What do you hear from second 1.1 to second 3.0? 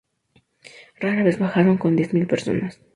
vez bajaron de diez mil personas.